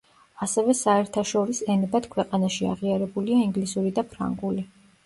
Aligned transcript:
ასევე 0.45 0.73
საერთაშორის 0.79 1.61
ენებად 1.75 2.09
ქვეყანაში 2.17 2.69
აღიარებულია 2.73 3.47
ინგლისური 3.47 3.97
და 4.01 4.11
ფრანგული. 4.15 4.69